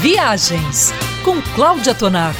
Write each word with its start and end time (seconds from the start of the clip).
Viagens 0.00 0.92
com 1.24 1.40
Cláudia 1.54 1.94
Tonaco. 1.94 2.36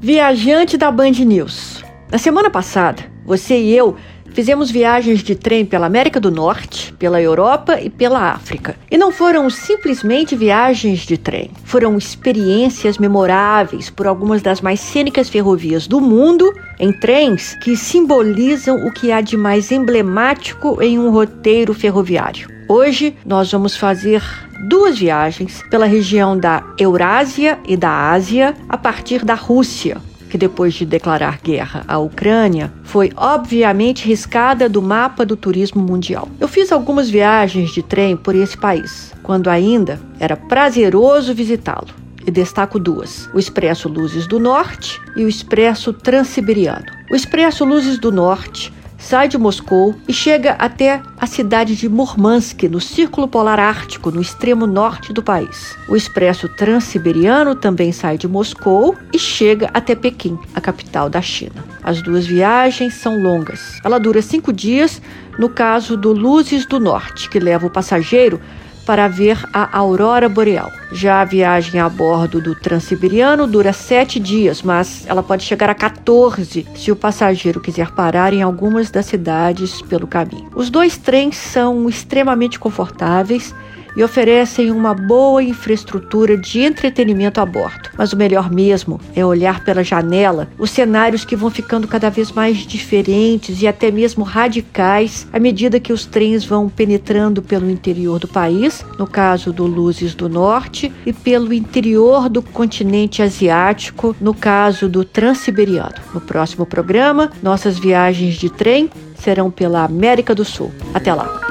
Viajante 0.00 0.78
da 0.78 0.90
Band 0.90 1.10
News. 1.10 1.84
Na 2.10 2.16
semana 2.16 2.50
passada, 2.50 3.04
você 3.24 3.58
e 3.60 3.76
eu 3.76 3.96
Fizemos 4.34 4.68
viagens 4.68 5.22
de 5.22 5.36
trem 5.36 5.64
pela 5.64 5.86
América 5.86 6.18
do 6.18 6.28
Norte, 6.28 6.92
pela 6.94 7.22
Europa 7.22 7.80
e 7.80 7.88
pela 7.88 8.32
África. 8.32 8.74
E 8.90 8.98
não 8.98 9.12
foram 9.12 9.48
simplesmente 9.48 10.34
viagens 10.34 11.06
de 11.06 11.16
trem, 11.16 11.52
foram 11.62 11.96
experiências 11.96 12.98
memoráveis 12.98 13.90
por 13.90 14.08
algumas 14.08 14.42
das 14.42 14.60
mais 14.60 14.80
cênicas 14.80 15.28
ferrovias 15.28 15.86
do 15.86 16.00
mundo, 16.00 16.52
em 16.80 16.92
trens 16.92 17.56
que 17.62 17.76
simbolizam 17.76 18.84
o 18.84 18.92
que 18.92 19.12
há 19.12 19.20
de 19.20 19.36
mais 19.36 19.70
emblemático 19.70 20.82
em 20.82 20.98
um 20.98 21.12
roteiro 21.12 21.72
ferroviário. 21.72 22.48
Hoje 22.68 23.14
nós 23.24 23.52
vamos 23.52 23.76
fazer 23.76 24.20
duas 24.68 24.98
viagens 24.98 25.62
pela 25.70 25.86
região 25.86 26.36
da 26.36 26.64
Eurásia 26.76 27.56
e 27.68 27.76
da 27.76 28.10
Ásia 28.10 28.56
a 28.68 28.76
partir 28.76 29.24
da 29.24 29.34
Rússia, 29.34 29.98
que 30.34 30.38
depois 30.38 30.74
de 30.74 30.84
declarar 30.84 31.38
guerra 31.40 31.84
à 31.86 31.96
Ucrânia, 31.96 32.72
foi 32.82 33.12
obviamente 33.14 34.04
riscada 34.04 34.68
do 34.68 34.82
mapa 34.82 35.24
do 35.24 35.36
turismo 35.36 35.80
mundial. 35.80 36.28
Eu 36.40 36.48
fiz 36.48 36.72
algumas 36.72 37.08
viagens 37.08 37.70
de 37.70 37.84
trem 37.84 38.16
por 38.16 38.34
esse 38.34 38.58
país, 38.58 39.12
quando 39.22 39.48
ainda 39.48 40.00
era 40.18 40.36
prazeroso 40.36 41.32
visitá-lo. 41.32 41.86
E 42.26 42.32
destaco 42.32 42.80
duas: 42.80 43.30
o 43.32 43.38
Expresso 43.38 43.88
Luzes 43.88 44.26
do 44.26 44.40
Norte 44.40 45.00
e 45.14 45.24
o 45.24 45.28
Expresso 45.28 45.92
Transiberiano. 45.92 46.86
O 47.12 47.14
Expresso 47.14 47.64
Luzes 47.64 47.96
do 47.96 48.10
Norte 48.10 48.72
sai 49.04 49.28
de 49.28 49.36
Moscou 49.36 49.94
e 50.08 50.14
chega 50.14 50.52
até 50.52 51.02
a 51.18 51.26
cidade 51.26 51.76
de 51.76 51.90
Murmansk, 51.90 52.62
no 52.64 52.80
Círculo 52.80 53.28
Polar 53.28 53.60
Ártico, 53.60 54.10
no 54.10 54.20
extremo 54.20 54.66
norte 54.66 55.12
do 55.12 55.22
país. 55.22 55.76
O 55.86 55.94
expresso 55.94 56.48
transiberiano 56.48 57.54
também 57.54 57.92
sai 57.92 58.16
de 58.16 58.26
Moscou 58.26 58.96
e 59.12 59.18
chega 59.18 59.70
até 59.74 59.94
Pequim, 59.94 60.38
a 60.54 60.60
capital 60.60 61.10
da 61.10 61.20
China. 61.20 61.62
As 61.82 62.00
duas 62.00 62.26
viagens 62.26 62.94
são 62.94 63.22
longas. 63.22 63.78
Ela 63.84 64.00
dura 64.00 64.22
cinco 64.22 64.50
dias, 64.50 65.02
no 65.38 65.50
caso 65.50 65.98
do 65.98 66.10
Luzes 66.10 66.64
do 66.64 66.80
Norte, 66.80 67.28
que 67.28 67.38
leva 67.38 67.66
o 67.66 67.70
passageiro 67.70 68.40
para 68.84 69.08
ver 69.08 69.38
a 69.52 69.76
aurora 69.76 70.28
boreal. 70.28 70.70
Já 70.92 71.20
a 71.20 71.24
viagem 71.24 71.80
a 71.80 71.88
bordo 71.88 72.40
do 72.40 72.54
Transiberiano 72.54 73.46
dura 73.46 73.72
sete 73.72 74.20
dias, 74.20 74.62
mas 74.62 75.04
ela 75.06 75.22
pode 75.22 75.42
chegar 75.42 75.68
a 75.68 75.74
14 75.74 76.66
se 76.74 76.92
o 76.92 76.96
passageiro 76.96 77.60
quiser 77.60 77.90
parar 77.92 78.32
em 78.32 78.42
algumas 78.42 78.90
das 78.90 79.06
cidades 79.06 79.82
pelo 79.82 80.06
caminho. 80.06 80.50
Os 80.54 80.70
dois 80.70 80.96
trens 80.96 81.36
são 81.36 81.88
extremamente 81.88 82.58
confortáveis 82.58 83.54
e 83.96 84.02
oferecem 84.02 84.70
uma 84.70 84.94
boa 84.94 85.42
infraestrutura 85.42 86.36
de 86.36 86.60
entretenimento 86.60 87.40
a 87.40 87.46
bordo. 87.46 87.90
Mas 87.96 88.12
o 88.12 88.16
melhor 88.16 88.50
mesmo 88.50 89.00
é 89.14 89.24
olhar 89.24 89.64
pela 89.64 89.84
janela 89.84 90.48
os 90.58 90.70
cenários 90.70 91.24
que 91.24 91.36
vão 91.36 91.50
ficando 91.50 91.86
cada 91.86 92.10
vez 92.10 92.32
mais 92.32 92.58
diferentes 92.58 93.62
e 93.62 93.66
até 93.66 93.90
mesmo 93.90 94.24
radicais 94.24 95.26
à 95.32 95.38
medida 95.38 95.80
que 95.80 95.92
os 95.92 96.06
trens 96.06 96.44
vão 96.44 96.68
penetrando 96.68 97.42
pelo 97.42 97.70
interior 97.70 98.18
do 98.18 98.28
país, 98.28 98.84
no 98.98 99.06
caso 99.06 99.52
do 99.52 99.66
Luzes 99.66 100.14
do 100.14 100.28
Norte, 100.28 100.92
e 101.06 101.12
pelo 101.12 101.52
interior 101.52 102.28
do 102.28 102.42
continente 102.42 103.22
asiático, 103.22 104.14
no 104.20 104.34
caso 104.34 104.88
do 104.88 105.04
Transiberiano. 105.04 105.94
No 106.12 106.20
próximo 106.20 106.66
programa, 106.66 107.30
nossas 107.42 107.78
viagens 107.78 108.34
de 108.34 108.50
trem 108.50 108.90
serão 109.16 109.50
pela 109.50 109.84
América 109.84 110.34
do 110.34 110.44
Sul. 110.44 110.72
Até 110.92 111.12
lá! 111.14 111.43